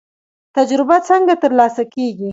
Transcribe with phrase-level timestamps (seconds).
[0.55, 2.29] تجربه څنګه ترلاسه کیږي؟